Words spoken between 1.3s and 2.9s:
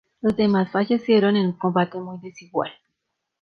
en un combate muy desigual.